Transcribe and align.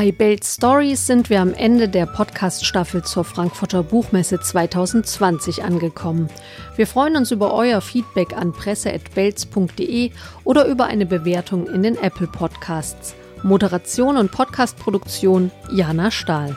Bei 0.00 0.12
Belt 0.12 0.46
Stories 0.46 1.06
sind 1.06 1.28
wir 1.28 1.42
am 1.42 1.52
Ende 1.52 1.86
der 1.86 2.06
Podcast-Staffel 2.06 3.04
zur 3.04 3.22
Frankfurter 3.22 3.82
Buchmesse 3.82 4.40
2020 4.40 5.62
angekommen. 5.62 6.30
Wir 6.74 6.86
freuen 6.86 7.16
uns 7.16 7.32
über 7.32 7.52
euer 7.52 7.82
Feedback 7.82 8.34
an 8.34 8.52
presse.belz.de 8.52 10.10
oder 10.44 10.64
über 10.64 10.86
eine 10.86 11.04
Bewertung 11.04 11.66
in 11.66 11.82
den 11.82 11.98
Apple 11.98 12.28
Podcasts. 12.28 13.14
Moderation 13.42 14.16
und 14.16 14.32
Podcastproduktion 14.32 15.50
Jana 15.70 16.10
Stahl. 16.10 16.56